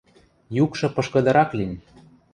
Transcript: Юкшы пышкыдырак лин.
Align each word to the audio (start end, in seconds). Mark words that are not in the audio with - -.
Юкшы 0.63 0.87
пышкыдырак 0.95 1.49
лин. 1.57 1.73